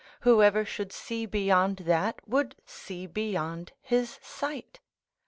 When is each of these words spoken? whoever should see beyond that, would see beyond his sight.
whoever 0.21 0.65
should 0.65 0.91
see 0.91 1.27
beyond 1.27 1.77
that, 1.85 2.27
would 2.27 2.55
see 2.65 3.05
beyond 3.05 3.71
his 3.83 4.17
sight. 4.23 4.79